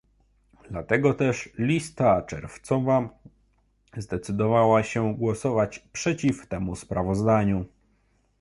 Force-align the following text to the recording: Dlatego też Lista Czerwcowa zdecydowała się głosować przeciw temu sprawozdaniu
Dlatego 0.69 1.13
też 1.13 1.49
Lista 1.57 2.21
Czerwcowa 2.21 3.09
zdecydowała 3.97 4.83
się 4.83 5.15
głosować 5.15 5.79
przeciw 5.79 6.47
temu 6.47 6.75
sprawozdaniu 6.75 7.65